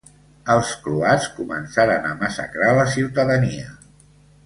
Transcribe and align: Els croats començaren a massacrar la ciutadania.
Els 0.53 0.71
croats 0.85 1.27
començaren 1.35 2.09
a 2.09 2.17
massacrar 2.25 2.73
la 2.83 2.89
ciutadania. 2.97 3.73